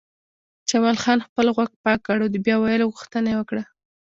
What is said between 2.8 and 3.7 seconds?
غوښتنه یې وکړه